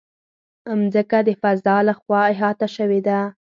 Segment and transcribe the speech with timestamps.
[0.79, 3.19] مځکه د فضا له خوا احاطه شوې ده.